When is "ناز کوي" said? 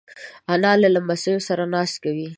1.73-2.27